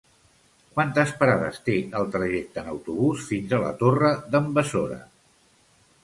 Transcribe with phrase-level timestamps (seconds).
[0.77, 4.99] Quantes parades té el trajecte en autobús fins a la Torre d'en Besora?